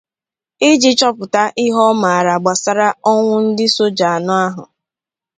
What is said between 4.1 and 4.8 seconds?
anọ ahụ.